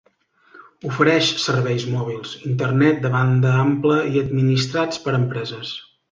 Ofereix 0.91 1.27
serveis 1.41 1.83
mòbils, 1.95 2.31
Internet 2.51 2.97
de 3.03 3.11
banda 3.15 3.51
ampla 3.65 3.99
i 4.15 4.21
administrats 4.23 5.03
per 5.05 5.15
empreses. 5.19 5.75